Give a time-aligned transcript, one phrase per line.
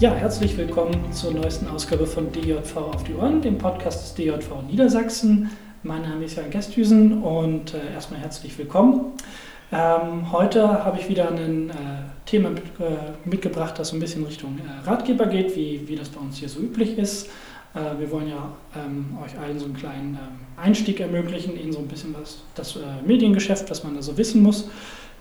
[0.00, 4.62] Ja, herzlich willkommen zur neuesten Ausgabe von DJV auf die Ohren, dem Podcast des DJV
[4.66, 5.50] Niedersachsen.
[5.82, 9.12] Mein Name ist Jan Gesthüsen und äh, erstmal herzlich willkommen.
[9.70, 11.74] Ähm, heute habe ich wieder ein äh,
[12.24, 16.08] Thema mit, äh, mitgebracht, das so ein bisschen Richtung äh, Ratgeber geht, wie, wie das
[16.08, 17.28] bei uns hier so üblich ist.
[17.74, 21.78] Äh, wir wollen ja ähm, euch allen so einen kleinen ähm, Einstieg ermöglichen in so
[21.78, 24.70] ein bisschen was das äh, Mediengeschäft, was man da so wissen muss.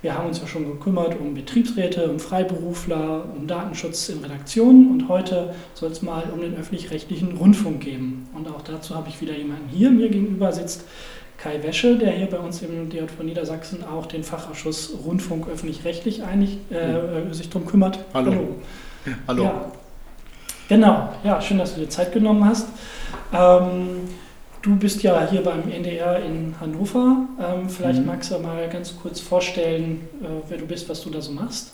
[0.01, 5.09] Wir haben uns ja schon gekümmert um Betriebsräte, um Freiberufler, um Datenschutz in Redaktionen und
[5.09, 8.27] heute soll es mal um den öffentlich-rechtlichen Rundfunk gehen.
[8.33, 9.91] Und auch dazu habe ich wieder jemanden hier.
[9.91, 10.85] Mir gegenüber sitzt
[11.37, 17.33] Kai Wäsche, der hier bei uns im DJV Niedersachsen auch den Fachausschuss Rundfunk öffentlich-rechtlich äh,
[17.33, 17.99] sich darum kümmert.
[18.13, 18.31] Hallo.
[18.31, 18.47] Hallo.
[19.27, 19.43] Hallo.
[19.43, 19.71] Ja.
[20.69, 22.67] Genau, ja, schön, dass du dir Zeit genommen hast.
[23.33, 24.01] Ähm,
[24.61, 27.27] Du bist ja hier beim NDR in Hannover.
[27.39, 28.07] Ähm, vielleicht mhm.
[28.07, 31.71] magst du mal ganz kurz vorstellen, äh, wer du bist, was du da so machst.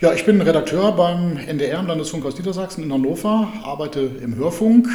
[0.00, 4.88] Ja, ich bin Redakteur beim NDR im Landesfunkhaus Niedersachsen in Hannover, arbeite im Hörfunk,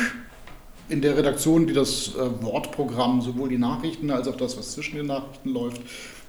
[0.89, 4.97] in der Redaktion, die das äh, Wortprogramm, sowohl die Nachrichten als auch das, was zwischen
[4.97, 5.81] den Nachrichten läuft,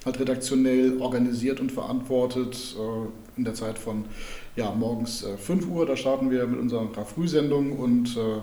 [0.05, 2.77] hat redaktionell organisiert und verantwortet.
[2.79, 4.05] Äh, in der Zeit von
[4.55, 8.41] ja, morgens äh, 5 Uhr, da starten wir mit unserer Frühsendung und äh,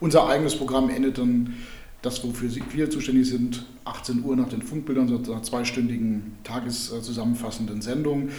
[0.00, 1.54] unser eigenes Programm endet dann,
[2.02, 8.30] das wofür wir zuständig sind, 18 Uhr nach den Funkbildern, so einer zweistündigen tageszusammenfassenden Sendung.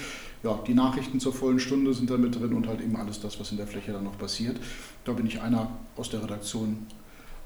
[0.43, 3.39] Ja, die Nachrichten zur vollen Stunde sind da mit drin und halt eben alles das,
[3.39, 4.57] was in der Fläche dann noch passiert.
[5.03, 6.85] Da bin ich einer aus der Redaktion,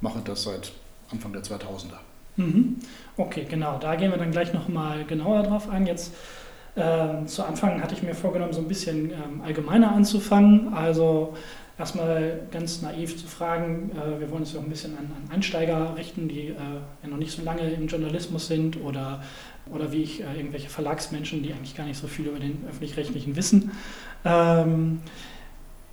[0.02, 0.74] mache das seit
[1.12, 2.00] Anfang der 2000er.
[2.36, 2.78] Mhm.
[3.18, 3.78] Okay, genau.
[3.80, 5.86] Da gehen wir dann gleich nochmal genauer drauf ein.
[5.86, 6.14] Jetzt
[6.76, 10.74] äh, zu Anfang hatte ich mir vorgenommen, so ein bisschen ähm, allgemeiner anzufangen.
[10.74, 11.36] Also
[11.80, 15.34] erstmal ganz naiv zu fragen, äh, wir wollen uns ja auch ein bisschen an, an
[15.34, 16.54] Einsteiger richten, die äh,
[17.02, 19.24] ja noch nicht so lange im Journalismus sind oder,
[19.72, 23.36] oder wie ich, äh, irgendwelche Verlagsmenschen, die eigentlich gar nicht so viel über den öffentlich-rechtlichen
[23.36, 23.72] wissen.
[24.26, 25.00] Ähm,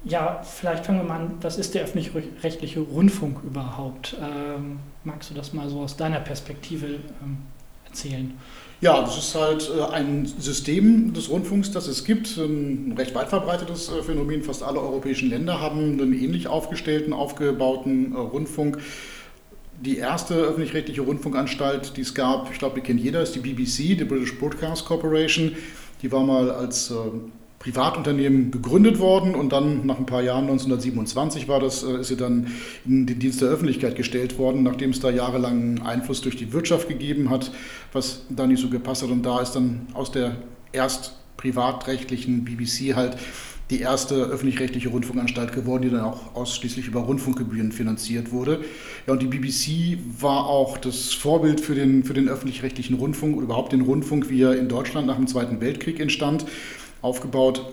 [0.05, 4.16] ja, vielleicht fangen wir mal an, was ist der öffentlich-rechtliche Rundfunk überhaupt?
[4.21, 6.87] Ähm, magst du das mal so aus deiner Perspektive
[7.22, 7.38] ähm,
[7.87, 8.34] erzählen?
[8.82, 13.28] Ja, das ist halt äh, ein System des Rundfunks, das es gibt, ein recht weit
[13.28, 14.42] verbreitetes äh, Phänomen.
[14.42, 18.78] Fast alle europäischen Länder haben einen ähnlich aufgestellten, aufgebauten äh, Rundfunk.
[19.81, 23.97] Die erste öffentlich-rechtliche Rundfunkanstalt, die es gab, ich glaube, die kennt jeder, ist die BBC,
[23.98, 25.56] die British Broadcast Corporation.
[26.03, 26.93] Die war mal als
[27.66, 32.16] Privatunternehmen gegründet worden und dann nach ein paar Jahren, 1927 war das, äh, ist sie
[32.16, 32.47] dann
[32.84, 36.87] in den Dienst der Öffentlichkeit gestellt worden, nachdem es da jahrelang Einfluss durch die Wirtschaft
[36.87, 37.50] gegeben hat,
[37.93, 39.10] was da nicht so gepasst hat.
[39.10, 40.37] Und da ist dann aus der
[40.71, 43.16] erst privatrechtlichen BBC halt
[43.71, 48.60] die erste öffentlich-rechtliche Rundfunkanstalt geworden, die dann auch ausschließlich über Rundfunkgebühren finanziert wurde.
[49.09, 53.47] Ja, und die BBC war auch das Vorbild für den, für den öffentlich-rechtlichen Rundfunk oder
[53.47, 56.47] überhaupt den Rundfunk, wie er in Deutschland nach dem Zweiten Weltkrieg entstand
[57.06, 57.65] aufgebaut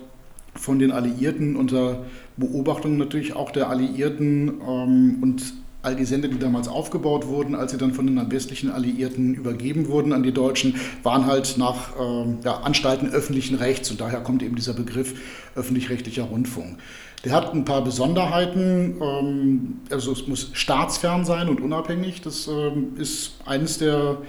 [0.55, 2.05] von den Alliierten unter
[2.37, 7.71] Beobachtung natürlich auch der Alliierten ähm, und all die Sender, die damals aufgebaut wurden, als
[7.71, 12.37] sie dann von den westlichen Alliierten übergeben wurden an die Deutschen, waren halt nach ähm,
[12.43, 13.91] ja, Anstalten öffentlichen Rechts.
[13.91, 15.13] Und daher kommt eben dieser Begriff
[15.55, 16.77] öffentlich-rechtlicher Rundfunk.
[17.25, 22.93] Der hat ein paar Besonderheiten, ähm, also es muss staatsfern sein und unabhängig, das ähm,
[22.97, 24.19] ist eines der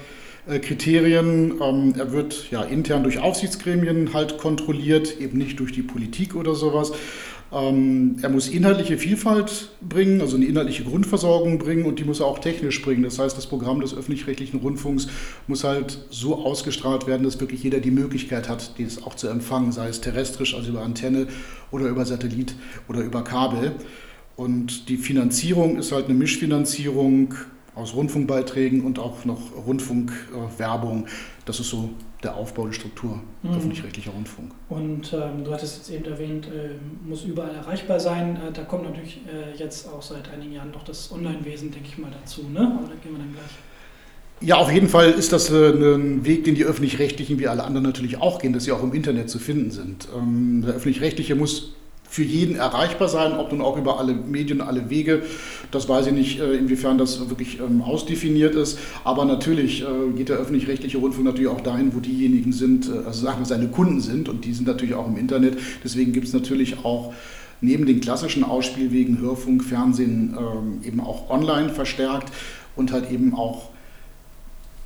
[0.46, 1.54] Kriterien.
[1.60, 6.54] Ähm, er wird ja intern durch Aufsichtsgremien halt kontrolliert, eben nicht durch die Politik oder
[6.54, 6.92] sowas.
[7.52, 12.26] Ähm, er muss inhaltliche Vielfalt bringen, also eine inhaltliche Grundversorgung bringen und die muss er
[12.26, 13.04] auch technisch bringen.
[13.04, 15.06] Das heißt, das Programm des öffentlich-rechtlichen Rundfunks
[15.46, 19.72] muss halt so ausgestrahlt werden, dass wirklich jeder die Möglichkeit hat, dies auch zu empfangen,
[19.72, 21.28] sei es terrestrisch, also über Antenne
[21.70, 22.56] oder über Satellit
[22.88, 23.72] oder über Kabel.
[24.36, 27.34] Und die Finanzierung ist halt eine Mischfinanzierung
[27.74, 31.06] aus Rundfunkbeiträgen und auch noch Rundfunkwerbung.
[31.44, 31.90] das ist so
[32.22, 33.50] der Aufbau, die Struktur mhm.
[33.50, 34.52] öffentlich-rechtlicher Rundfunk.
[34.68, 36.70] Und ähm, du hattest jetzt eben erwähnt, äh,
[37.06, 38.36] muss überall erreichbar sein.
[38.36, 41.98] Äh, da kommt natürlich äh, jetzt auch seit einigen Jahren noch das Online-Wesen, denke ich
[41.98, 42.42] mal, dazu.
[42.42, 42.60] Ne?
[42.60, 43.44] Aber da gehen wir dann gleich.
[44.40, 47.84] Ja, auf jeden Fall ist das äh, ein Weg, den die öffentlich-rechtlichen wie alle anderen
[47.84, 50.08] natürlich auch gehen, dass sie auch im Internet zu finden sind.
[50.16, 51.74] Ähm, der öffentlich-rechtliche muss
[52.14, 55.24] für jeden erreichbar sein, ob nun auch über alle Medien, alle Wege.
[55.72, 58.78] Das weiß ich nicht, äh, inwiefern das wirklich ähm, ausdefiniert ist.
[59.02, 63.24] Aber natürlich äh, geht der öffentlich-rechtliche Rundfunk natürlich auch dahin, wo diejenigen sind, äh, also
[63.24, 65.58] sagen wir seine Kunden sind und die sind natürlich auch im Internet.
[65.82, 67.12] Deswegen gibt es natürlich auch
[67.60, 72.32] neben den klassischen Ausspielwegen Hörfunk, Fernsehen ähm, eben auch online verstärkt
[72.76, 73.70] und halt eben auch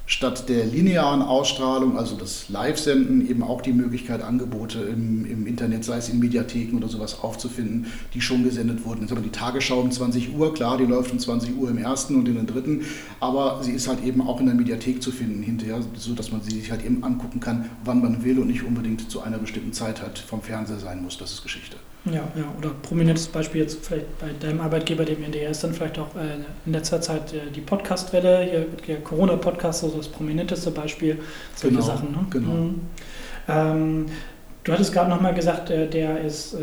[0.09, 5.85] statt der linearen Ausstrahlung, also das Live-Senden, eben auch die Möglichkeit, Angebote im, im, Internet,
[5.85, 9.03] sei es in Mediatheken oder sowas, aufzufinden, die schon gesendet wurden.
[9.03, 11.77] Jetzt haben wir die Tagesschau um 20 Uhr, klar, die läuft um 20 Uhr im
[11.77, 12.87] ersten und in den dritten,
[13.21, 16.59] aber sie ist halt eben auch in der Mediathek zu finden hinterher, sodass man sie
[16.59, 20.01] sich halt eben angucken kann, wann man will und nicht unbedingt zu einer bestimmten Zeit
[20.01, 21.19] halt vom Fernseher sein muss.
[21.19, 21.77] Das ist Geschichte.
[22.05, 25.99] Ja, ja, oder prominentes Beispiel jetzt vielleicht bei deinem Arbeitgeber, dem NDR, ist dann vielleicht
[25.99, 31.19] auch äh, in letzter Zeit äh, die Podcast-Welle, hier der Corona-Podcast, so das prominenteste Beispiel,
[31.55, 32.13] solche genau, Sachen.
[32.13, 32.27] Ne?
[32.31, 32.53] Genau.
[32.53, 32.81] Mhm.
[33.49, 34.07] Ähm,
[34.65, 36.59] du hattest gerade nochmal gesagt, äh, der ist äh,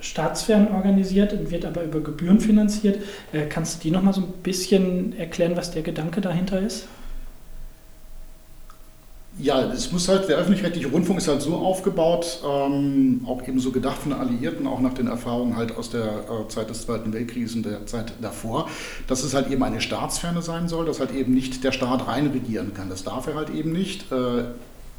[0.00, 3.02] staatsfern organisiert und wird aber über Gebühren finanziert.
[3.32, 6.88] Äh, kannst du die nochmal so ein bisschen erklären, was der Gedanke dahinter ist?
[9.42, 13.72] Ja, es muss halt, der öffentlich-rechtliche Rundfunk ist halt so aufgebaut, ähm, auch eben so
[13.72, 17.12] gedacht von den Alliierten, auch nach den Erfahrungen halt aus der äh, Zeit des Zweiten
[17.12, 18.68] Weltkrieges und der Zeit davor,
[19.06, 22.26] dass es halt eben eine Staatsferne sein soll, dass halt eben nicht der Staat rein
[22.26, 22.90] regieren kann.
[22.90, 24.12] Das darf er halt eben nicht.
[24.12, 24.44] Äh,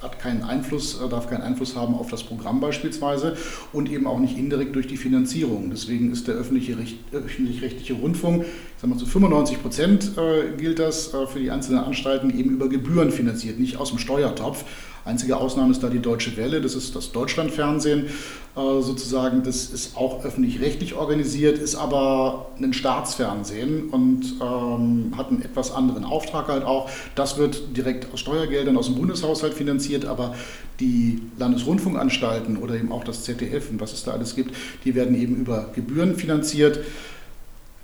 [0.01, 3.38] hat keinen Einfluss, äh, darf keinen Einfluss haben auf das Programm beispielsweise
[3.74, 5.69] und eben auch nicht indirekt durch die Finanzierung.
[5.69, 11.27] Deswegen ist der öffentlich-rechtliche Rundfunk, ich sage mal zu 95 Prozent äh, gilt das äh,
[11.27, 14.65] für die einzelnen Anstalten, eben über Gebühren finanziert, nicht aus dem Steuertopf.
[15.03, 18.07] Einzige Ausnahme ist da die Deutsche Welle, das ist das Deutschlandfernsehen
[18.56, 19.44] äh, sozusagen.
[19.44, 26.03] Das ist auch öffentlich-rechtlich organisiert, ist aber ein Staatsfernsehen und ähm, hat einen etwas anderen
[26.03, 26.89] Auftrag halt auch.
[27.15, 30.36] Das wird direkt aus Steuergeldern aus dem Bundeshaushalt finanziert, aber
[30.80, 34.56] die Landesrundfunkanstalten oder eben auch das ZDF und was es da alles gibt,
[34.86, 36.80] die werden eben über Gebühren finanziert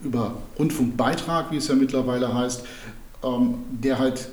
[0.01, 2.63] über Rundfunkbeitrag, wie es ja mittlerweile heißt,
[3.23, 4.29] ähm, der halt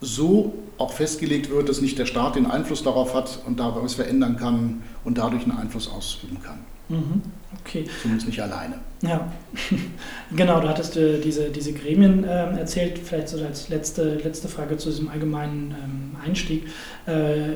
[0.00, 3.94] so auch festgelegt wird, dass nicht der Staat den Einfluss darauf hat und da was
[3.94, 6.58] verändern kann und dadurch einen Einfluss ausüben kann.
[6.88, 7.22] Mhm.
[7.60, 7.84] Okay.
[8.02, 8.74] Zumindest nicht alleine.
[9.02, 9.32] Ja,
[10.36, 14.76] genau, du hattest äh, diese, diese Gremien äh, erzählt, vielleicht so als letzte, letzte Frage
[14.76, 16.66] zu diesem allgemeinen ähm, Einstieg.
[17.06, 17.50] Äh,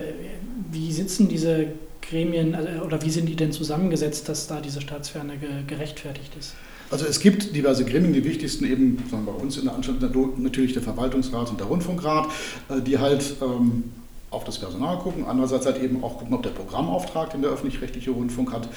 [0.71, 1.67] wie sitzen diese
[2.01, 6.55] Gremien also, oder wie sind die denn zusammengesetzt, dass da diese Staatsferne ge gerechtfertigt ist?
[6.93, 10.03] Also es gibt diverse Gremien, die wichtigsten eben sagen bei uns in der Anstalt
[10.37, 12.29] natürlich der Verwaltungsrat und der Rundfunkrat,
[12.69, 13.85] äh, die halt ähm,
[14.31, 18.11] auf das Personal gucken, andererseits halt eben auch gucken, ob der Programmauftrag, den der öffentlich-rechtliche
[18.11, 18.69] Rundfunk hat,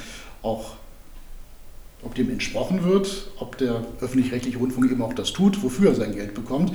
[0.43, 0.77] auch
[2.03, 6.15] ob dem entsprochen wird, ob der öffentlich-rechtliche Rundfunk eben auch das tut, wofür er sein
[6.15, 6.71] Geld bekommt.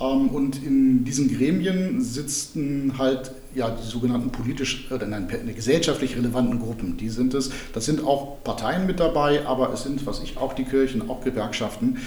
[0.00, 6.58] Ähm, und in diesen Gremien sitzen halt ja, die sogenannten politisch oder nein, gesellschaftlich relevanten
[6.60, 6.96] Gruppen.
[6.96, 7.50] Die sind es.
[7.72, 11.22] Das sind auch Parteien mit dabei, aber es sind, was ich, auch die Kirchen, auch
[11.22, 11.98] Gewerkschaften.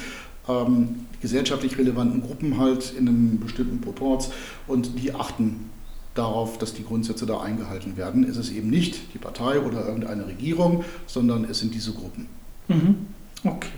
[0.47, 4.29] Ähm, gesellschaftlich relevanten Gruppen halt in einem bestimmten Proports
[4.67, 5.69] und die achten
[6.15, 8.23] darauf, dass die Grundsätze da eingehalten werden.
[8.23, 12.27] Es ist eben nicht die Partei oder irgendeine Regierung, sondern es sind diese Gruppen.
[12.67, 13.07] Mhm.
[13.43, 13.69] Okay.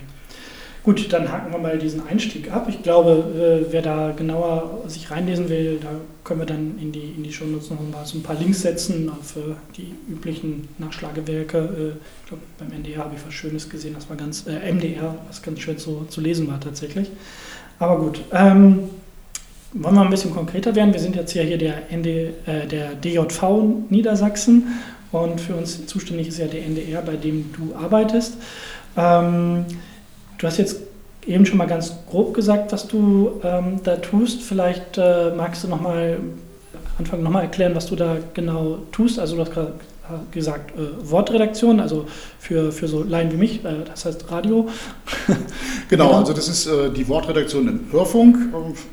[0.86, 2.68] Gut, dann haken wir mal diesen Einstieg ab.
[2.70, 5.90] Ich glaube, äh, wer da genauer sich reinlesen will, da
[6.24, 9.12] können wir dann in die, in die Shownotes noch mal so ein paar Links setzen
[9.24, 11.58] für die üblichen Nachschlagewerke.
[11.58, 15.16] Äh, ich glaube, beim NDR habe ich was Schönes gesehen, das war ganz, äh, MDR,
[15.28, 17.10] was ganz schön zu, zu lesen war tatsächlich.
[17.80, 18.82] Aber gut, ähm,
[19.74, 20.94] wollen wir ein bisschen konkreter werden.
[20.94, 24.68] Wir sind jetzt ja hier der, ND, äh, der DJV Niedersachsen
[25.12, 28.38] und für uns zuständig ist ja der NDR, bei dem du arbeitest.
[28.96, 29.66] Ähm,
[30.46, 30.78] du hast jetzt
[31.26, 34.44] eben schon mal ganz grob gesagt, was du ähm, da tust.
[34.44, 36.20] Vielleicht äh, magst du noch mal
[37.00, 39.18] Anfang nochmal erklären, was du da genau tust.
[39.18, 39.74] Also du hast gerade
[40.32, 42.06] gesagt, äh, Wortredaktion, also
[42.38, 44.70] für, für so Laien wie mich, äh, das heißt Radio.
[45.90, 48.38] genau, also das ist äh, die Wortredaktion im Hörfunk.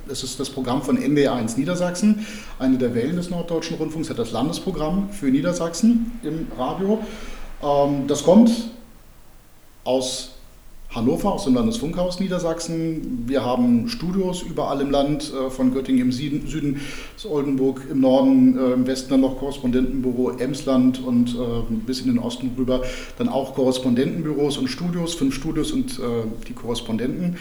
[0.08, 2.26] Das ist das Programm von NDR1 Niedersachsen.
[2.58, 7.00] Eine der Wellen des Norddeutschen Rundfunks hat das Landesprogramm für Niedersachsen im Radio.
[7.62, 8.50] Ähm, das kommt
[9.84, 10.31] aus
[10.94, 13.24] Hannover aus dem Landesfunkhaus Niedersachsen.
[13.26, 16.80] Wir haben Studios überall im Land, äh, von Göttingen im Süden,
[17.14, 22.08] bis Oldenburg im Norden, äh, im Westen dann noch Korrespondentenbüro Emsland und äh, bis in
[22.08, 22.82] den Osten rüber
[23.16, 26.00] dann auch Korrespondentenbüros und Studios, fünf Studios und
[26.48, 27.36] die Korrespondenten,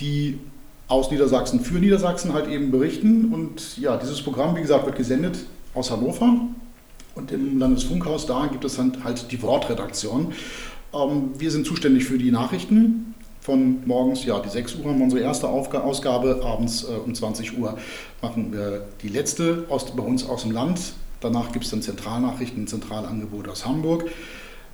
[0.00, 0.38] die
[0.88, 3.32] aus Niedersachsen für Niedersachsen halt eben berichten.
[3.32, 5.38] Und ja, dieses Programm, wie gesagt, wird gesendet
[5.74, 6.40] aus Hannover.
[7.14, 10.32] Und im Landesfunkhaus da gibt es halt die Wortredaktion.
[10.94, 13.14] Ähm, wir sind zuständig für die Nachrichten.
[13.40, 17.58] Von morgens, ja, die 6 Uhr haben wir unsere erste Ausgabe, abends äh, um 20
[17.58, 17.78] Uhr
[18.20, 20.80] machen wir die letzte aus, bei uns aus dem Land.
[21.20, 24.04] Danach gibt es dann Zentralnachrichten, ein Zentralangebot aus Hamburg.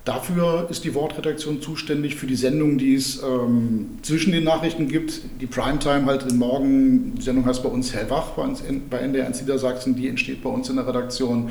[0.03, 5.21] Dafür ist die Wortredaktion zuständig für die Sendungen, die es ähm, zwischen den Nachrichten gibt.
[5.41, 9.25] Die Primetime halt im Morgen, die Sendung heißt bei uns Hellwach bei, in, bei NDR
[9.25, 11.49] 1 Niedersachsen, die entsteht bei uns in der Redaktion.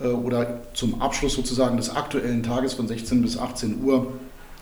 [0.00, 4.12] Äh, oder zum Abschluss sozusagen des aktuellen Tages von 16 bis 18 Uhr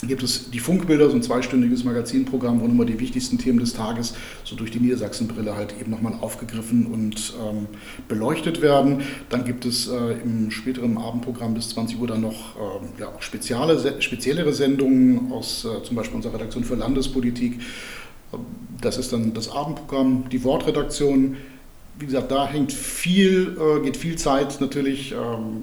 [0.07, 4.15] gibt es die Funkbilder, so ein zweistündiges Magazinprogramm, wo nochmal die wichtigsten Themen des Tages
[4.45, 7.67] so durch die Niedersachsenbrille halt eben nochmal aufgegriffen und ähm,
[8.09, 9.03] beleuchtet werden.
[9.29, 13.23] Dann gibt es äh, im späteren Abendprogramm bis 20 Uhr dann noch äh, ja, auch
[13.23, 17.61] spezielle, speziellere Sendungen aus äh, zum Beispiel unserer Redaktion für Landespolitik.
[18.81, 21.37] Das ist dann das Abendprogramm, die Wortredaktion,
[21.99, 25.62] wie gesagt, da hängt viel, äh, geht viel Zeit natürlich ähm,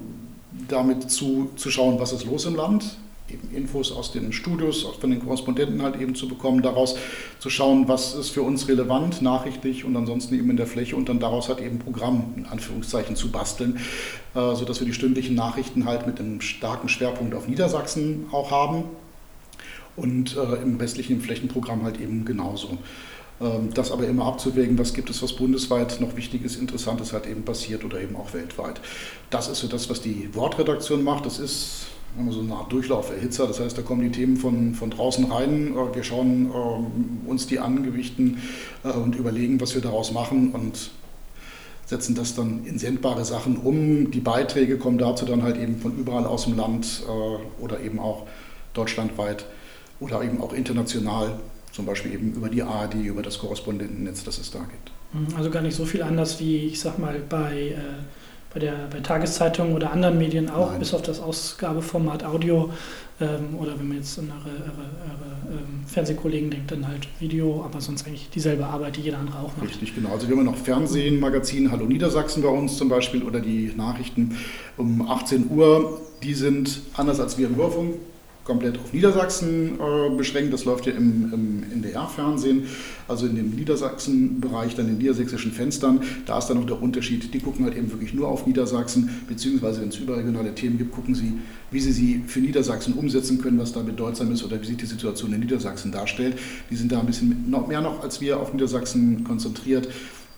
[0.68, 2.96] damit zu, zu schauen, was ist los im Land.
[3.30, 6.96] eben Infos aus den Studios, von den Korrespondenten halt eben zu bekommen, daraus
[7.38, 11.08] zu schauen, was ist für uns relevant, nachrichtlich und ansonsten eben in der Fläche und
[11.08, 13.78] dann daraus halt eben Programm in Anführungszeichen zu basteln,
[14.34, 18.84] äh, sodass wir die stündlichen Nachrichten halt mit einem starken Schwerpunkt auf Niedersachsen auch haben
[19.96, 22.78] und äh, im restlichen Flächenprogramm halt eben genauso.
[23.40, 27.42] Ähm, das aber immer abzuwägen, was gibt es, was bundesweit noch Wichtiges, Interessantes halt eben
[27.42, 28.80] passiert oder eben auch weltweit.
[29.30, 31.26] Das ist so das, was die Wortredaktion macht.
[31.26, 31.86] Das ist
[32.28, 33.46] so eine Art Durchlauferhitzer.
[33.46, 35.74] Das heißt, da kommen die Themen von, von draußen rein.
[35.74, 38.42] Äh, wir schauen äh, uns die an, gewichten
[38.84, 40.90] äh, und überlegen, was wir daraus machen und
[41.86, 44.10] setzen das dann in sendbare Sachen um.
[44.10, 47.98] Die Beiträge kommen dazu dann halt eben von überall aus dem Land äh, oder eben
[47.98, 48.26] auch
[48.74, 49.46] deutschlandweit
[49.98, 51.40] oder eben auch international,
[51.72, 54.90] zum Beispiel eben über die ARD, über das Korrespondentennetz, das es da gibt.
[55.12, 57.76] Mhm, also gar nicht so viel anders wie, ich sag mal, bei, äh,
[58.52, 60.80] bei, der, bei Tageszeitungen oder anderen Medien auch, Nein.
[60.80, 62.70] bis auf das Ausgabeformat Audio.
[63.20, 67.62] Ähm, oder wenn man jetzt an eure, eure, eure ähm, Fernsehkollegen denkt, dann halt Video,
[67.62, 69.68] aber sonst eigentlich dieselbe Arbeit, die jeder andere auch macht.
[69.68, 70.10] Richtig, genau.
[70.12, 74.36] Also wir haben noch Fernsehen, Magazin Hallo Niedersachsen bei uns zum Beispiel oder die Nachrichten
[74.78, 76.00] um 18 Uhr.
[76.22, 77.96] Die sind anders als wir im Hörfunk
[78.44, 80.52] komplett auf Niedersachsen äh, beschränkt.
[80.52, 82.64] Das läuft ja im, im NDR-Fernsehen,
[83.08, 86.00] also in dem Niedersachsen-Bereich, dann in niedersächsischen Fenstern.
[86.26, 89.82] Da ist dann noch der Unterschied, die gucken halt eben wirklich nur auf Niedersachsen, beziehungsweise
[89.82, 91.34] wenn es überregionale Themen gibt, gucken sie,
[91.70, 94.86] wie sie sie für Niedersachsen umsetzen können, was da bedeutsam ist oder wie sich die
[94.86, 96.38] Situation in Niedersachsen darstellt.
[96.70, 99.88] Die sind da ein bisschen mehr noch als wir auf Niedersachsen konzentriert.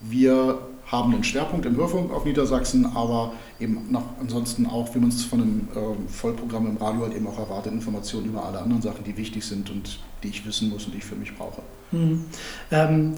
[0.02, 0.58] Wir
[0.92, 5.24] haben einen Schwerpunkt im Hörfunk auf Niedersachsen, aber eben noch ansonsten auch, wie man es
[5.24, 9.02] von einem äh, Vollprogramm im Radio halt eben auch erwartet, Informationen über alle anderen Sachen,
[9.02, 11.62] die wichtig sind und die ich wissen muss und die ich für mich brauche.
[11.92, 12.26] Mhm.
[12.70, 13.14] Ähm,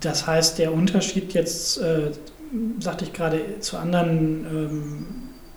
[0.00, 2.10] das heißt, der Unterschied jetzt, äh,
[2.80, 5.06] sagte ich gerade, zu anderen ähm,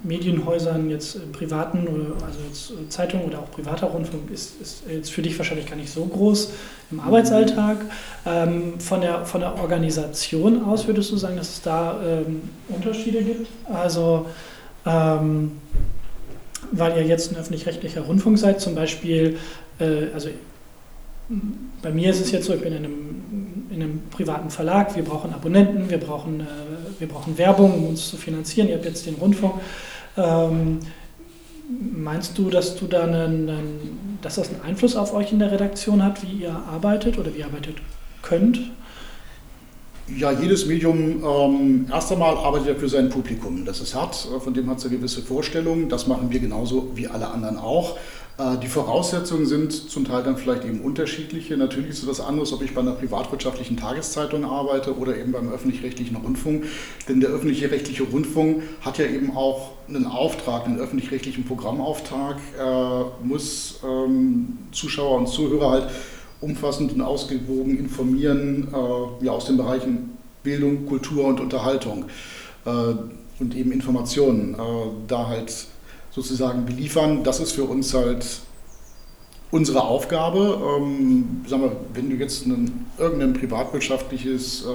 [0.04, 4.84] Medienhäusern, jetzt äh, privaten, oder, also jetzt äh, Zeitungen oder auch privater Rundfunk, ist, ist,
[4.90, 6.52] jetzt für dich wahrscheinlich gar nicht so groß
[6.92, 7.78] im Arbeitsalltag.
[8.26, 13.24] Ähm, von, der, von der Organisation aus würdest du sagen, dass es da ähm, Unterschiede
[13.24, 13.48] gibt?
[13.72, 14.28] Also,
[14.86, 15.52] ähm,
[16.72, 19.38] weil ihr jetzt ein öffentlich-rechtlicher Rundfunk seid, zum Beispiel,
[19.80, 20.30] äh, also
[21.82, 25.04] bei mir ist es jetzt so, ich bin in einem, in einem privaten Verlag, wir
[25.04, 26.44] brauchen Abonnenten, wir brauchen, äh,
[27.02, 28.70] wir brauchen Werbung, um uns zu finanzieren.
[28.70, 29.56] Ihr habt jetzt den Rundfunk.
[30.16, 30.80] Ähm,
[31.96, 36.04] meinst du, dass du da einen, dass das einen Einfluss auf euch in der Redaktion
[36.04, 37.78] hat, wie ihr arbeitet oder wie ihr arbeitet
[38.22, 38.60] könnt?
[40.18, 44.16] Ja, jedes Medium ähm, erst einmal arbeitet ja für sein Publikum, das es hat.
[44.16, 45.90] Von dem hat es eine gewisse Vorstellung.
[45.90, 47.98] Das machen wir genauso wie alle anderen auch.
[48.38, 51.58] Äh, die Voraussetzungen sind zum Teil dann vielleicht eben unterschiedliche.
[51.58, 55.52] Natürlich ist es was anderes, ob ich bei einer privatwirtschaftlichen Tageszeitung arbeite oder eben beim
[55.52, 56.66] öffentlich-rechtlichen Rundfunk.
[57.08, 63.80] Denn der öffentlich-rechtliche Rundfunk hat ja eben auch einen Auftrag, einen öffentlich-rechtlichen Programmauftrag, äh, muss
[63.84, 65.90] ähm, Zuschauer und Zuhörer halt
[66.40, 72.06] umfassend und ausgewogen informieren, äh, ja, aus den Bereichen Bildung, Kultur und Unterhaltung
[72.66, 72.70] äh,
[73.40, 74.56] und eben Informationen.
[74.56, 74.58] Äh,
[75.08, 75.68] da halt
[76.12, 77.24] sozusagen beliefern.
[77.24, 78.26] Das ist für uns halt
[79.50, 80.60] unsere Aufgabe.
[80.78, 84.70] Ähm, sagen wir, wenn du jetzt ein, irgendein privatwirtschaftliches äh,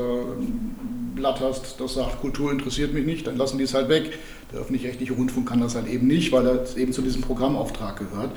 [1.15, 4.19] Blatt hast, das sagt, Kultur interessiert mich nicht, dann lassen die es halt weg.
[4.53, 8.31] Der öffentlich-rechtliche Rundfunk kann das halt eben nicht, weil er eben zu diesem Programmauftrag gehört.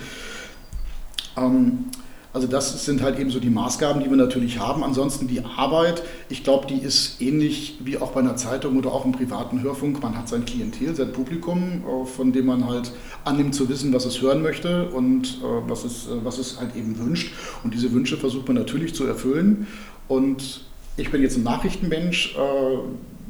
[1.37, 1.85] Ähm,
[2.31, 4.83] also das sind halt eben so die Maßgaben, die wir natürlich haben.
[4.83, 9.03] Ansonsten die Arbeit, ich glaube, die ist ähnlich wie auch bei einer Zeitung oder auch
[9.03, 10.01] im privaten Hörfunk.
[10.03, 12.91] Man hat sein Klientel, sein Publikum, äh, von dem man halt
[13.25, 16.75] annimmt zu wissen, was es hören möchte und äh, was es, äh, was es halt
[16.75, 17.33] eben wünscht.
[17.63, 19.65] Und diese Wünsche versucht man natürlich zu erfüllen.
[20.07, 20.65] Und
[20.97, 22.35] ich bin jetzt ein Nachrichtenmensch.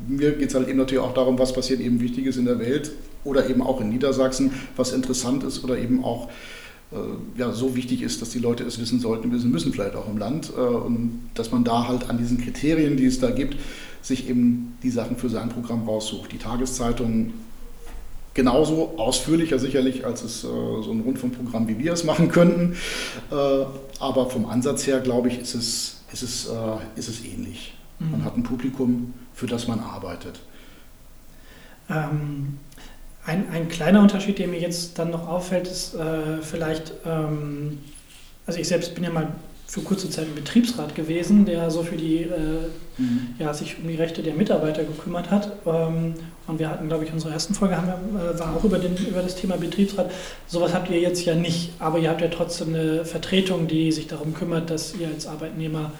[0.07, 2.91] Mir geht es halt eben natürlich auch darum, was passiert eben Wichtiges in der Welt
[3.23, 6.29] oder eben auch in Niedersachsen, was interessant ist oder eben auch
[7.37, 10.17] ja, so wichtig ist, dass die Leute es wissen sollten, wissen müssen vielleicht auch im
[10.17, 10.51] Land.
[10.55, 13.57] Äh, und dass man da halt an diesen Kriterien, die es da gibt,
[14.01, 16.31] sich eben die Sachen für sein Programm raussucht.
[16.31, 17.33] Die Tageszeitung
[18.33, 22.75] genauso ausführlicher sicherlich, als es äh, so ein Rundfunkprogramm wie wir es machen könnten.
[23.99, 26.49] aber vom Ansatz her, glaube ich, ist es, ist es,
[26.95, 27.75] ist es ähnlich.
[27.99, 28.11] Mhm.
[28.11, 30.39] Man hat ein Publikum, für das man arbeitet.
[31.89, 32.57] Ähm
[33.25, 37.79] ein, ein kleiner Unterschied, der mir jetzt dann noch auffällt, ist äh, vielleicht, ähm,
[38.45, 39.27] also ich selbst bin ja mal
[39.69, 43.35] für kurze Zeit im Betriebsrat gewesen, der so für die, äh, mhm.
[43.37, 45.51] ja, sich um die Rechte der Mitarbeiter gekümmert hat.
[45.67, 46.15] Ähm,
[46.47, 48.97] und wir hatten, glaube ich, unsere ersten Folge haben wir, äh, war auch über, den,
[48.97, 50.09] über das Thema Betriebsrat.
[50.47, 54.07] Sowas habt ihr jetzt ja nicht, aber ihr habt ja trotzdem eine Vertretung, die sich
[54.07, 55.91] darum kümmert, dass ihr als Arbeitnehmer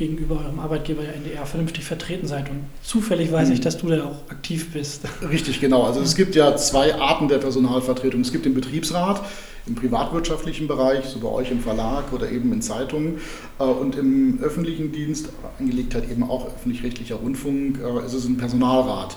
[0.00, 2.48] gegenüber eurem Arbeitgeber ja NDR vernünftig vertreten seid.
[2.48, 3.64] Und zufällig weiß ich, mhm.
[3.64, 5.02] dass du da auch aktiv bist.
[5.30, 5.82] Richtig, genau.
[5.82, 8.22] Also es gibt ja zwei Arten der Personalvertretung.
[8.22, 9.22] Es gibt den Betriebsrat
[9.66, 13.18] im privatwirtschaftlichen Bereich, so bei euch im Verlag oder eben in Zeitungen.
[13.58, 15.28] Äh, und im öffentlichen Dienst,
[15.58, 19.16] angelegt halt eben auch öffentlich-rechtlicher Rundfunk, äh, ist es ein Personalrat.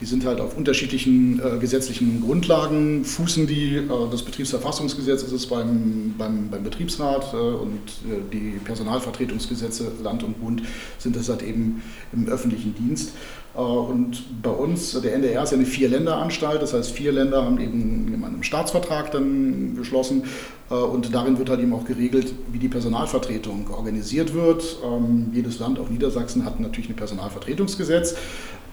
[0.00, 3.76] Die sind halt auf unterschiedlichen äh, gesetzlichen Grundlagen, fußen die.
[3.76, 10.22] Äh, das Betriebsverfassungsgesetz ist es beim, beim, beim Betriebsrat äh, und äh, die Personalvertretungsgesetze Land
[10.22, 10.62] und Bund
[10.98, 13.12] sind es halt eben im öffentlichen Dienst.
[13.56, 17.60] Äh, und bei uns, der NDR ist ja eine Vier-Länder-Anstalt, das heißt, vier Länder haben
[17.60, 20.24] eben einen Staatsvertrag dann geschlossen
[20.70, 24.78] äh, und darin wird halt eben auch geregelt, wie die Personalvertretung organisiert wird.
[24.84, 28.16] Ähm, jedes Land, auch Niedersachsen, hat natürlich ein Personalvertretungsgesetz.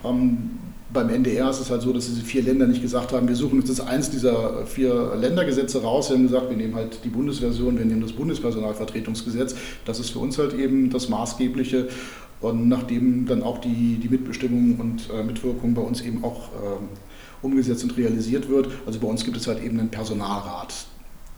[0.04, 0.60] Ähm,
[0.94, 3.60] beim NDR ist es halt so, dass diese vier Länder nicht gesagt haben, wir suchen
[3.60, 6.08] uns jetzt eins dieser vier Ländergesetze raus.
[6.08, 9.56] Sie haben gesagt, wir nehmen halt die Bundesversion, wir nehmen das Bundespersonalvertretungsgesetz.
[9.86, 11.88] Das ist für uns halt eben das Maßgebliche.
[12.44, 17.42] Und nachdem dann auch die, die Mitbestimmung und äh, Mitwirkung bei uns eben auch äh,
[17.42, 20.74] umgesetzt und realisiert wird, also bei uns gibt es halt eben einen Personalrat.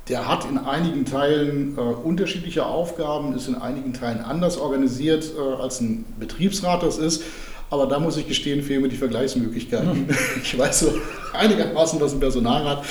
[0.10, 5.62] Der hat in einigen Teilen äh, unterschiedliche Aufgaben, ist in einigen Teilen anders organisiert, äh,
[5.62, 7.22] als ein Betriebsrat das ist.
[7.70, 10.06] Aber da muss ich gestehen, fehlen mir die Vergleichsmöglichkeiten.
[10.06, 10.08] Mhm.
[10.44, 10.94] Ich weiß so
[11.34, 12.86] einigermaßen, was ein Personalrat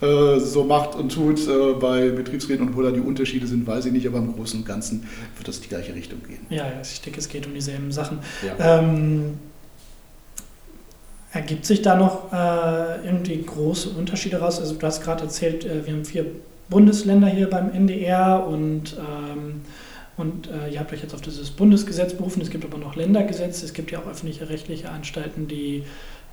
[0.00, 1.46] äh, so macht und tut.
[1.48, 4.60] Äh, bei Betriebsräten und wo da die Unterschiede sind, weiß ich nicht, aber im Großen
[4.60, 5.06] und Ganzen
[5.36, 6.46] wird das in die gleiche Richtung gehen.
[6.50, 8.18] Ja, ich denke, es geht um dieselben Sachen.
[8.46, 8.78] Ja.
[8.78, 9.38] Ähm,
[11.32, 14.60] ergibt sich da noch äh, irgendwie große Unterschiede raus?
[14.60, 16.26] Also du hast gerade erzählt, äh, wir haben vier
[16.70, 19.62] Bundesländer hier beim NDR und ähm,
[20.16, 22.40] und äh, ihr habt euch jetzt auf dieses Bundesgesetz berufen.
[22.40, 23.64] Es gibt aber noch Ländergesetze.
[23.64, 25.84] Es gibt ja auch öffentliche rechtliche Anstalten, die,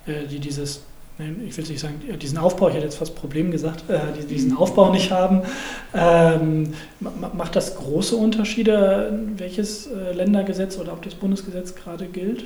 [0.05, 0.83] äh, die dieses,
[1.17, 4.55] ich will nicht sagen, diesen Aufbau, ich hätte jetzt fast Problem gesagt, äh, die diesen
[4.55, 5.41] Aufbau nicht haben.
[5.95, 12.45] Ähm, macht das große Unterschiede, welches äh, Ländergesetz oder ob das Bundesgesetz gerade gilt?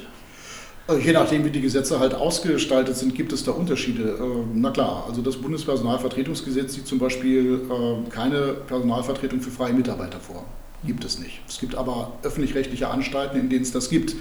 [0.87, 4.17] Also je nachdem, wie die Gesetze halt ausgestaltet sind, gibt es da Unterschiede.
[4.21, 10.19] Ähm, na klar, also das Bundespersonalvertretungsgesetz sieht zum Beispiel äh, keine Personalvertretung für freie Mitarbeiter
[10.19, 10.45] vor
[10.85, 11.41] gibt es nicht.
[11.47, 14.15] Es gibt aber öffentlich-rechtliche Anstalten, in denen es das gibt.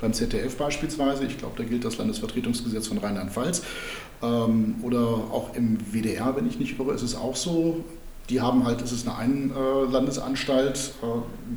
[0.00, 3.62] Beim ZDF beispielsweise, ich glaube, da gilt das Landesvertretungsgesetz von Rheinland-Pfalz.
[4.22, 7.84] Ähm, oder auch im WDR, wenn ich nicht irre, ist es auch so.
[8.28, 11.06] Die haben halt, es ist eine Einlandesanstalt, äh,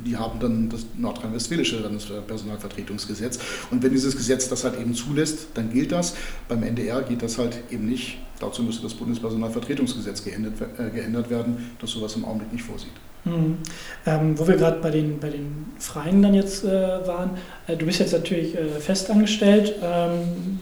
[0.06, 3.38] die haben dann das nordrhein-westfälische Landespersonalvertretungsgesetz.
[3.70, 6.14] Und wenn dieses Gesetz das halt eben zulässt, dann gilt das.
[6.48, 8.18] Beim NDR geht das halt eben nicht.
[8.40, 12.92] Dazu müsste das Bundespersonalvertretungsgesetz geändert, äh, geändert werden, das sowas im Augenblick nicht vorsieht.
[13.24, 13.58] Mhm.
[14.04, 17.30] Ähm, wo wir gerade bei den, bei den Freien dann jetzt äh, waren,
[17.68, 20.58] äh, du bist jetzt natürlich äh, festangestellt, ähm,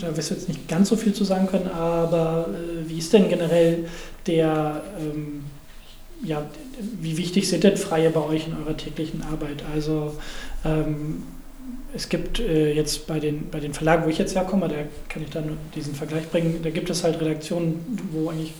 [0.00, 3.12] da wirst du jetzt nicht ganz so viel zu sagen können, aber äh, wie ist
[3.12, 3.86] denn generell
[4.26, 5.44] der, ähm,
[6.22, 6.44] ja,
[7.00, 9.64] wie wichtig sind denn Freie bei euch in eurer täglichen Arbeit?
[9.74, 10.14] Also
[10.64, 11.22] ähm,
[11.94, 14.74] es gibt äh, jetzt bei den, bei den Verlagen, wo ich jetzt herkomme, da
[15.08, 18.52] kann ich dann diesen Vergleich bringen, da gibt es halt Redaktionen, wo eigentlich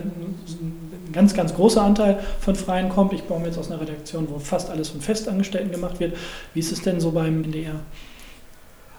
[0.00, 3.12] ein ganz, ganz großer Anteil von Freien kommt.
[3.12, 6.16] Ich komme jetzt aus einer Redaktion, wo fast alles von Festangestellten gemacht wird.
[6.54, 7.80] Wie ist es denn so beim NDR?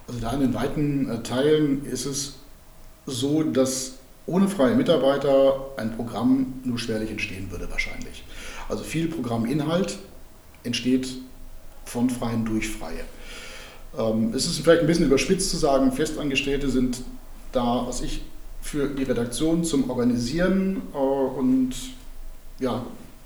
[0.08, 2.36] Also da in den weiten äh, Teilen ist es
[3.06, 3.94] so, dass
[4.26, 8.24] ohne freie Mitarbeiter ein Programm nur schwerlich entstehen würde wahrscheinlich.
[8.70, 9.98] Also viel Programminhalt
[10.64, 11.08] entsteht
[11.86, 13.04] von Freien durch Freie.
[13.98, 17.02] Ähm, es ist vielleicht ein bisschen überspitzt zu sagen, Festangestellte sind
[17.52, 18.22] da, was ich
[18.63, 21.71] für die Redaktion zum Organisieren äh, und
[22.60, 22.84] ja,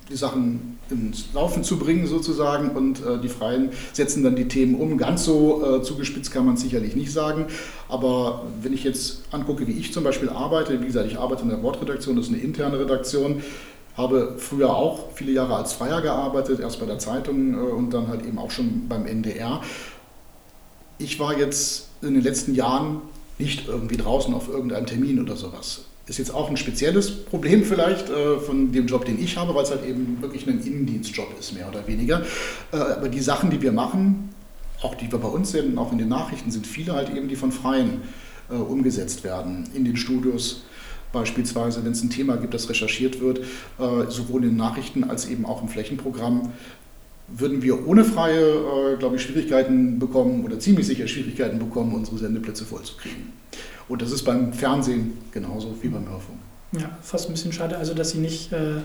[0.09, 4.75] die Sachen ins Laufen zu bringen sozusagen und äh, die Freien setzen dann die Themen
[4.75, 4.97] um.
[4.97, 7.45] Ganz so äh, zugespitzt kann man es sicherlich nicht sagen,
[7.87, 11.49] aber wenn ich jetzt angucke, wie ich zum Beispiel arbeite, wie gesagt, ich arbeite in
[11.49, 13.43] der Wortredaktion, das ist eine interne Redaktion,
[13.95, 18.07] habe früher auch viele Jahre als Freier gearbeitet, erst bei der Zeitung äh, und dann
[18.07, 19.61] halt eben auch schon beim NDR.
[20.97, 23.01] Ich war jetzt in den letzten Jahren
[23.37, 25.85] nicht irgendwie draußen auf irgendeinem Termin oder sowas.
[26.07, 29.63] Ist jetzt auch ein spezielles Problem vielleicht äh, von dem Job, den ich habe, weil
[29.63, 32.21] es halt eben wirklich ein Innendienstjob ist, mehr oder weniger.
[32.71, 34.29] Äh, aber die Sachen, die wir machen,
[34.81, 37.35] auch die wir bei uns sehen, auch in den Nachrichten, sind viele halt eben, die
[37.35, 38.03] von Freien
[38.49, 39.69] äh, umgesetzt werden.
[39.73, 40.63] In den Studios
[41.11, 45.27] beispielsweise, wenn es ein Thema gibt, das recherchiert wird, äh, sowohl in den Nachrichten als
[45.27, 46.53] eben auch im Flächenprogramm,
[47.27, 52.17] würden wir ohne freie, äh, glaube ich, Schwierigkeiten bekommen oder ziemlich sicher Schwierigkeiten bekommen, unsere
[52.17, 53.33] Sendeplätze vollzukriegen.
[53.89, 56.39] Und das ist beim Fernsehen genauso wie beim Hörfunk.
[56.73, 58.81] Ja, fast ein bisschen schade, also dass Sie nicht, äh,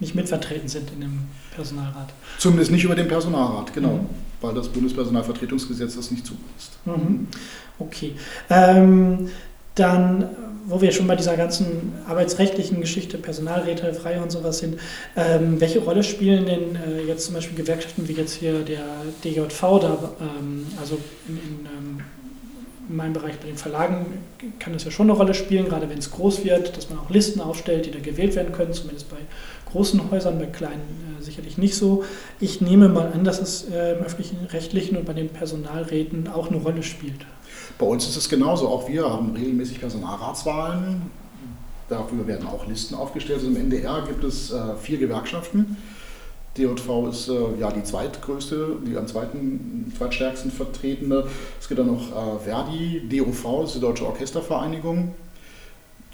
[0.00, 1.18] nicht mitvertreten sind in dem
[1.54, 2.12] Personalrat.
[2.38, 4.06] Zumindest nicht über den Personalrat, genau, mhm.
[4.40, 6.78] weil das Bundespersonalvertretungsgesetz das nicht zulässt.
[6.84, 7.26] Mhm.
[7.78, 8.14] Okay.
[8.50, 9.28] Ähm,
[9.74, 10.28] Dann,
[10.66, 14.78] wo wir schon bei dieser ganzen arbeitsrechtlichen Geschichte, Personalräte, Freie und sowas sind,
[15.16, 18.84] ähm, welche Rolle spielen denn äh, jetzt zum Beispiel Gewerkschaften wie jetzt hier der
[19.24, 20.98] DJV da, ähm, also
[21.28, 22.00] in, in ähm,
[22.88, 24.06] in meinem Bereich bei den Verlagen
[24.58, 27.10] kann das ja schon eine Rolle spielen, gerade wenn es groß wird, dass man auch
[27.10, 29.16] Listen aufstellt, die da gewählt werden können, zumindest bei
[29.72, 30.82] großen Häusern, bei kleinen
[31.18, 32.04] äh, sicherlich nicht so.
[32.40, 36.48] Ich nehme mal an, dass es äh, im öffentlichen Rechtlichen und bei den Personalräten auch
[36.48, 37.24] eine Rolle spielt.
[37.78, 38.68] Bei uns ist es genauso.
[38.68, 41.02] Auch wir haben regelmäßig Personalratswahlen.
[41.88, 43.40] Dafür werden auch Listen aufgestellt.
[43.40, 45.76] Also Im NDR gibt es äh, vier Gewerkschaften.
[46.56, 51.24] DJV ist äh, ja die zweitgrößte, die am zweiten, zweitstärksten vertretene.
[51.60, 55.14] Es gibt dann noch äh, Verdi, DOV, das ist die Deutsche Orchestervereinigung.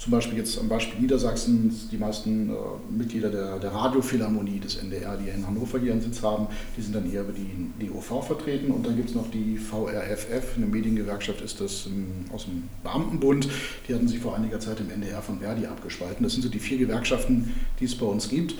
[0.01, 2.53] Zum Beispiel jetzt am Beispiel Niedersachsen, die meisten äh,
[2.89, 7.13] Mitglieder der, der Radiophilharmonie des NDR, die in Hannover einen Sitz haben, die sind dann
[7.13, 8.71] eher über die DOV vertreten.
[8.71, 13.47] Und dann gibt es noch die VRFF, eine Mediengewerkschaft ist das im, aus dem Beamtenbund.
[13.87, 16.23] Die hatten sich vor einiger Zeit im NDR von Verdi abgespalten.
[16.23, 18.55] Das sind so die vier Gewerkschaften, die es bei uns gibt.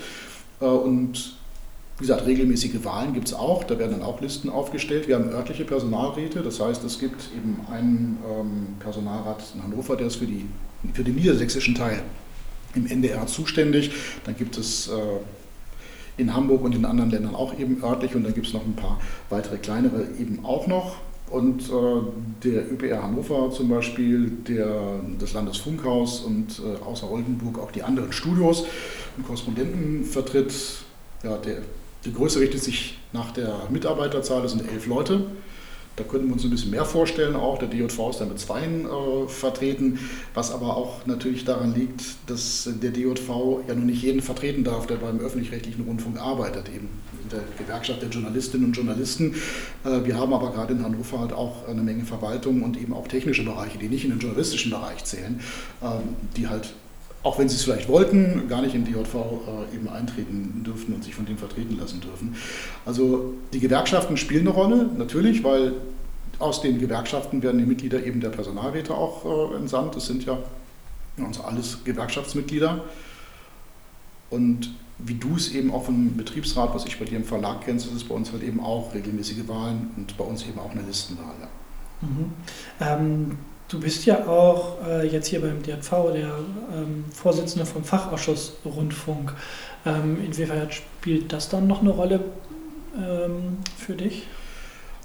[0.60, 1.34] Äh, und
[1.98, 5.08] wie gesagt, regelmäßige Wahlen gibt es auch, da werden dann auch Listen aufgestellt.
[5.08, 10.06] Wir haben örtliche Personalräte, das heißt, es gibt eben einen ähm, Personalrat in Hannover, der
[10.06, 10.46] ist für, die,
[10.94, 12.02] für den niedersächsischen Teil
[12.74, 13.92] im NDR zuständig.
[14.24, 14.92] Dann gibt es äh,
[16.16, 18.74] in Hamburg und in anderen Ländern auch eben örtlich und dann gibt es noch ein
[18.74, 19.00] paar
[19.30, 20.96] weitere kleinere eben auch noch.
[21.30, 27.70] Und äh, der ÖPR Hannover zum Beispiel, der, das Landesfunkhaus und äh, außer Oldenburg auch
[27.70, 28.66] die anderen Studios
[29.16, 30.52] und Korrespondenten vertritt,
[31.22, 31.62] ja, der
[32.04, 35.24] die Größe richtet sich nach der Mitarbeiterzahl, das sind elf Leute.
[35.96, 37.58] Da könnten wir uns ein bisschen mehr vorstellen auch.
[37.58, 39.98] Der DJV ist dann mit zweien äh, vertreten,
[40.32, 43.28] was aber auch natürlich daran liegt, dass der DJV
[43.68, 46.88] ja nun nicht jeden vertreten darf, der beim öffentlich-rechtlichen Rundfunk arbeitet, eben
[47.22, 49.34] in der Gewerkschaft der Journalistinnen und Journalisten.
[49.84, 53.06] Äh, wir haben aber gerade in Hannover halt auch eine Menge Verwaltung und eben auch
[53.06, 55.40] technische Bereiche, die nicht in den journalistischen Bereich zählen,
[55.82, 55.86] äh,
[56.38, 56.72] die halt
[57.22, 61.04] auch wenn sie es vielleicht wollten, gar nicht in DJV äh, eben eintreten dürften und
[61.04, 62.34] sich von dem vertreten lassen dürfen.
[62.84, 65.74] Also die Gewerkschaften spielen eine Rolle, natürlich, weil
[66.38, 69.94] aus den Gewerkschaften werden die Mitglieder eben der Personalräte auch äh, entsandt.
[69.94, 70.38] Das sind ja
[71.24, 72.84] also alles Gewerkschaftsmitglieder.
[74.30, 77.86] Und wie du es eben auch vom Betriebsrat, was ich bei dir im Verlag kennst,
[77.86, 80.82] ist es bei uns halt eben auch regelmäßige Wahlen und bei uns eben auch eine
[80.82, 81.34] Listenwahl.
[82.00, 82.32] Mhm.
[82.80, 83.38] Ähm,
[83.72, 86.38] Du bist ja auch äh, jetzt hier beim DRV der
[86.76, 89.32] ähm, Vorsitzende vom Fachausschuss Rundfunk.
[89.86, 92.20] Ähm, inwiefern spielt das dann noch eine Rolle
[92.94, 94.24] ähm, für dich?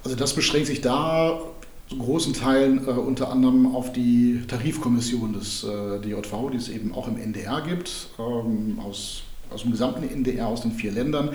[0.03, 1.39] Also das beschränkt sich da
[1.87, 6.93] zu großen Teilen äh, unter anderem auf die Tarifkommission des äh, DJV, die es eben
[6.93, 11.33] auch im NDR gibt, ähm, aus, aus dem gesamten NDR, aus den vier Ländern, äh,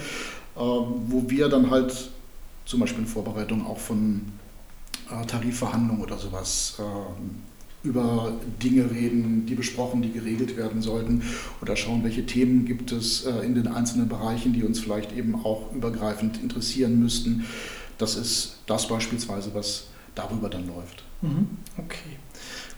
[0.59, 2.11] wo wir dann halt
[2.66, 4.21] zum Beispiel in Vorbereitung auch von
[5.27, 11.23] Tarifverhandlungen oder sowas äh, über Dinge reden, die besprochen, die geregelt werden sollten
[11.61, 15.45] oder schauen, welche Themen gibt es äh, in den einzelnen Bereichen, die uns vielleicht eben
[15.45, 17.45] auch übergreifend interessieren müssten.
[17.99, 21.03] Das ist das beispielsweise, was darüber dann läuft.
[21.23, 21.49] Mhm.
[21.77, 22.19] Okay.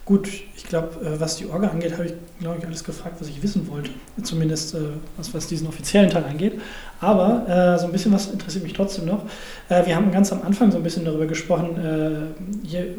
[0.06, 3.28] Gut, ich glaube, äh, was die Orga angeht, habe ich, glaube ich, alles gefragt, was
[3.28, 3.90] ich wissen wollte.
[4.22, 4.78] Zumindest äh,
[5.16, 6.60] was, was diesen offiziellen Teil angeht.
[7.00, 9.24] Aber äh, so ein bisschen was interessiert mich trotzdem noch.
[9.70, 12.92] Äh, wir haben ganz am Anfang so ein bisschen darüber gesprochen, äh, hier, äh,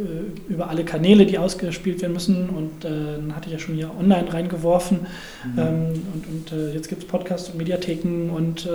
[0.49, 2.49] über alle Kanäle, die ausgespielt werden müssen.
[2.49, 5.01] Und dann hatte ich ja schon hier online reingeworfen.
[5.43, 5.59] Mhm.
[5.59, 8.31] Ähm, und, und jetzt gibt es Podcasts und Mediatheken.
[8.35, 8.67] Und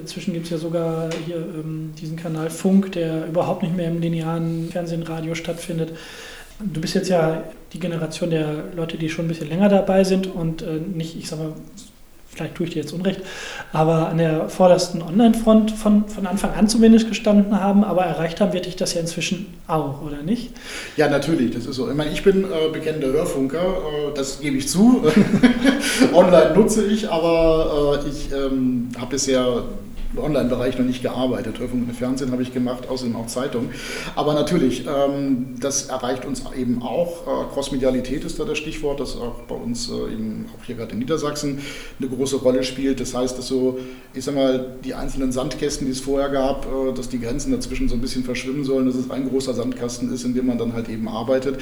[0.00, 4.02] inzwischen gibt es ja sogar hier ähm, diesen Kanal Funk, der überhaupt nicht mehr im
[4.02, 5.92] linearen Fernsehen, Radio stattfindet.
[6.62, 10.26] Du bist jetzt ja die Generation der Leute, die schon ein bisschen länger dabei sind
[10.26, 11.52] und äh, nicht, ich sag mal,
[12.28, 13.20] vielleicht tue ich dir jetzt Unrecht,
[13.72, 18.52] aber an der vordersten Online-Front von, von Anfang an zumindest gestanden haben, aber erreicht haben
[18.52, 20.50] wird dich das ja inzwischen auch, oder nicht?
[20.96, 21.88] Ja, natürlich, das ist so.
[21.90, 25.02] Ich meine, ich bin äh, bekennender Hörfunker, äh, das gebe ich zu.
[26.12, 29.64] Online nutze ich, aber äh, ich ähm, habe bisher
[30.16, 31.58] Online-Bereich noch nicht gearbeitet.
[31.58, 33.70] Hörfunk und Fernsehen habe ich gemacht, außerdem auch Zeitung.
[34.16, 37.26] Aber natürlich, ähm, das erreicht uns eben auch.
[37.26, 40.92] Äh, Crossmedialität ist da das Stichwort, das auch bei uns äh, eben auch hier gerade
[40.92, 41.60] in Niedersachsen
[41.98, 43.00] eine große Rolle spielt.
[43.00, 43.78] Das heißt, dass so,
[44.14, 47.88] ich sag mal, die einzelnen Sandkästen, die es vorher gab, äh, dass die Grenzen dazwischen
[47.88, 50.72] so ein bisschen verschwimmen sollen, dass es ein großer Sandkasten ist, in dem man dann
[50.72, 51.58] halt eben arbeitet.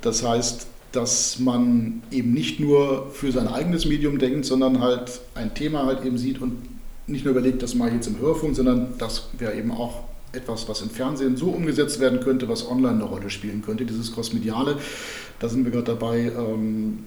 [0.00, 5.54] Das heißt, dass man eben nicht nur für sein eigenes Medium denkt, sondern halt ein
[5.54, 6.73] Thema halt eben sieht und
[7.06, 10.68] nicht nur überlegt, das mache ich jetzt im Hörfunk, sondern das wäre eben auch etwas,
[10.68, 14.78] was im Fernsehen so umgesetzt werden könnte, was online eine Rolle spielen könnte, dieses Crossmediale.
[15.38, 16.98] Da sind wir gerade dabei, ähm,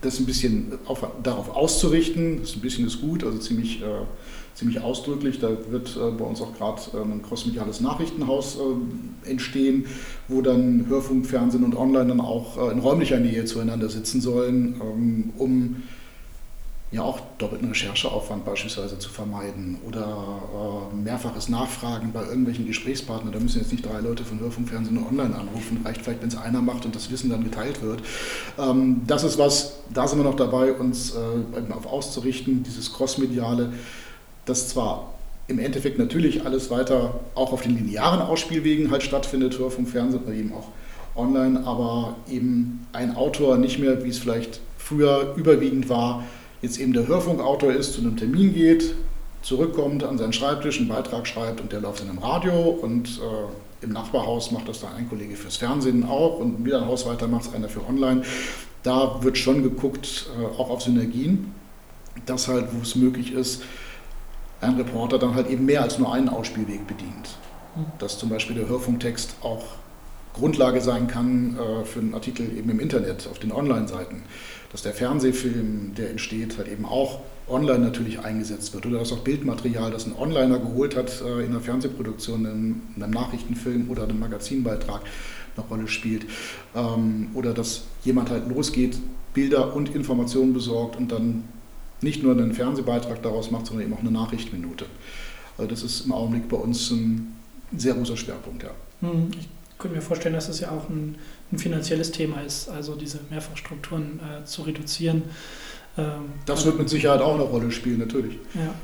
[0.00, 2.40] das ein bisschen auf, darauf auszurichten.
[2.40, 3.86] Das ist ein bisschen ist gut, also ziemlich, äh,
[4.54, 5.40] ziemlich ausdrücklich.
[5.40, 9.86] Da wird äh, bei uns auch gerade äh, ein crossmediales Nachrichtenhaus äh, entstehen,
[10.28, 14.80] wo dann Hörfunk, Fernsehen und Online dann auch äh, in räumlicher Nähe zueinander sitzen sollen,
[14.80, 15.76] ähm, um
[16.90, 23.32] ja auch doppelten Rechercheaufwand beispielsweise zu vermeiden oder äh, mehrfaches Nachfragen bei irgendwelchen Gesprächspartnern.
[23.32, 25.82] Da müssen jetzt nicht drei Leute von Hörfunk, Fernsehen und Online anrufen.
[25.84, 28.00] Reicht vielleicht, wenn es einer macht und das Wissen dann geteilt wird.
[28.58, 33.70] Ähm, das ist was, da sind wir noch dabei, uns äh, auf auszurichten, dieses Crossmediale,
[34.46, 35.12] das zwar
[35.46, 40.34] im Endeffekt natürlich alles weiter auch auf den linearen Ausspielwegen halt stattfindet, Hörfunk, Fernsehen oder
[40.34, 40.68] eben auch
[41.16, 46.24] online, aber eben ein Autor nicht mehr, wie es vielleicht früher überwiegend war,
[46.62, 48.94] jetzt eben der Hörfunkautor ist, zu einem Termin geht,
[49.42, 53.84] zurückkommt, an seinen Schreibtisch einen Beitrag schreibt und der läuft in einem Radio und äh,
[53.84, 57.28] im Nachbarhaus macht das dann ein Kollege fürs Fernsehen auch und wieder ein Haus weiter
[57.28, 58.22] macht es einer für online.
[58.82, 61.52] Da wird schon geguckt, äh, auch auf Synergien,
[62.26, 63.62] dass halt, wo es möglich ist,
[64.60, 67.38] ein Reporter dann halt eben mehr als nur einen Ausspielweg bedient.
[67.74, 67.86] Hm.
[67.98, 69.64] Dass zum Beispiel der Hörfunktext auch
[70.38, 74.22] Grundlage sein kann äh, für einen Artikel eben im Internet, auf den Online-Seiten
[74.70, 79.20] dass der Fernsehfilm, der entsteht, halt eben auch online natürlich eingesetzt wird oder dass auch
[79.20, 84.20] Bildmaterial, das ein Onliner geholt hat äh, in einer Fernsehproduktion, in einem Nachrichtenfilm oder einem
[84.20, 85.00] Magazinbeitrag
[85.56, 86.26] eine Rolle spielt.
[86.74, 88.98] Ähm, oder dass jemand halt losgeht,
[89.32, 91.44] Bilder und Informationen besorgt und dann
[92.02, 94.84] nicht nur einen Fernsehbeitrag daraus macht, sondern eben auch eine Nachrichtenminute.
[95.56, 97.36] Also das ist im Augenblick bei uns ein
[97.76, 98.70] sehr großer Schwerpunkt, ja.
[99.00, 101.16] Hm, ich könnte mir vorstellen, dass es ja auch ein
[101.52, 105.22] ein finanzielles Thema ist, also diese Mehrfachstrukturen äh, zu reduzieren.
[105.96, 108.34] Ähm, das wird mit Sicherheit auch eine Rolle spielen, natürlich.
[108.54, 108.74] Ja,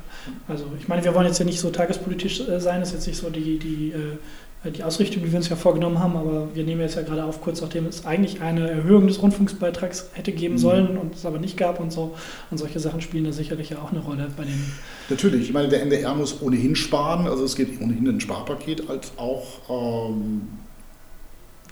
[0.48, 3.07] also ich meine, wir wollen jetzt ja nicht so tagespolitisch äh, sein, das ist jetzt
[3.09, 6.64] nicht so die, die, äh, die Ausrichtung, die wir uns ja vorgenommen haben, aber wir
[6.64, 10.54] nehmen jetzt ja gerade auf, kurz nachdem es eigentlich eine Erhöhung des Rundfunksbeitrags hätte geben
[10.54, 10.59] mhm.
[10.59, 12.16] sollen und es aber nicht gab und so.
[12.50, 14.72] Und solche Sachen spielen da sicherlich ja auch eine Rolle bei den.
[15.11, 19.12] Natürlich, ich meine, der NDR muss ohnehin sparen, also es geht ohnehin ein Sparpaket als
[19.18, 19.98] auch.
[19.98, 20.63] Ähm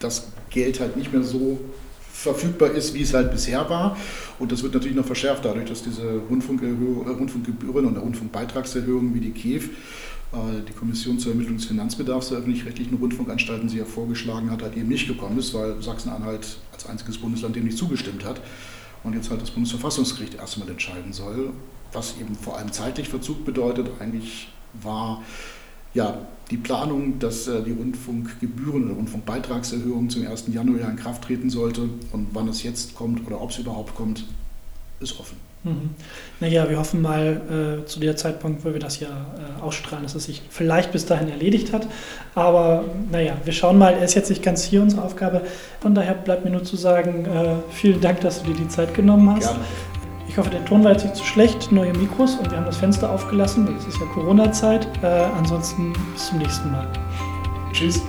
[0.02, 1.58] das Geld halt nicht mehr so
[2.12, 3.96] verfügbar ist, wie es halt bisher war.
[4.38, 9.32] Und das wird natürlich noch verschärft dadurch, dass diese äh, Rundfunkgebühren und Rundfunkbeitragserhöhungen wie die
[9.32, 14.62] KEF, äh, die Kommission zur Ermittlung des Finanzbedarfs der öffentlich-rechtlichen Rundfunkanstalten, sie ja vorgeschlagen hat,
[14.62, 18.40] halt eben nicht gekommen ist, weil Sachsen-Anhalt als einziges Bundesland dem nicht zugestimmt hat.
[19.02, 21.50] Und jetzt halt das Bundesverfassungsgericht erstmal entscheiden soll,
[21.92, 23.90] was eben vor allem zeitlich Verzug bedeutet.
[23.98, 24.48] Eigentlich
[24.80, 25.22] war
[25.94, 26.18] ja,
[26.50, 30.44] die Planung, dass äh, die Rundfunkgebühren oder Rundfunkbeitragserhöhung zum 1.
[30.52, 34.24] Januar in Kraft treten sollte und wann es jetzt kommt oder ob es überhaupt kommt,
[35.00, 35.36] ist offen.
[35.64, 35.90] Mhm.
[36.40, 40.14] Naja, wir hoffen mal äh, zu der Zeitpunkt, wo wir das ja äh, ausstrahlen, dass
[40.16, 41.86] es sich vielleicht bis dahin erledigt hat.
[42.34, 45.42] Aber naja, wir schauen mal, er ist jetzt nicht ganz hier unsere Aufgabe.
[45.80, 48.92] Von daher bleibt mir nur zu sagen, äh, vielen Dank, dass du dir die Zeit
[48.92, 49.50] genommen hast.
[49.52, 49.64] Gerne.
[50.32, 51.70] Ich hoffe, der Ton war jetzt nicht zu schlecht.
[51.72, 54.88] Neue Mikros und wir haben das Fenster aufgelassen, weil es ist ja Corona-Zeit.
[55.02, 56.88] Äh, ansonsten bis zum nächsten Mal.
[57.70, 58.00] Tschüss.